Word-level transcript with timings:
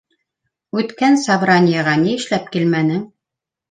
Үткән 0.77 1.21
собраниеға 1.25 1.97
ни 2.09 2.19
эшләп 2.19 2.53
килмәнең? 2.59 3.09